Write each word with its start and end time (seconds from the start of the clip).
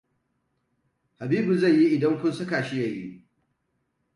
Habibu 1.19 1.57
zai 1.57 1.71
yi 1.79 1.85
idan 1.95 2.15
kun 2.19 2.31
saka 2.33 2.63
shi 2.63 2.75
ya 2.81 2.87
yi. 2.87 3.07